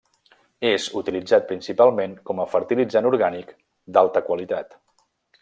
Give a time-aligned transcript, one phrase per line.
[0.69, 3.53] És utilitzat principalment com a fertilitzant orgànic
[3.99, 4.77] d'alta qualitat.